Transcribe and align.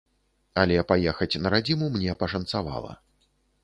Але 0.61 0.79
паехаць 0.93 1.29
на 1.43 1.53
радзіму 1.57 1.93
мне 1.99 2.19
пашанцавала. 2.25 3.01